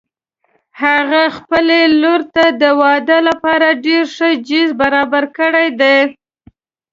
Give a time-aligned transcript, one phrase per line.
[0.81, 5.97] هغې خپلې لور ته د واده لپاره ډېر ښه جهیز برابر کړي دي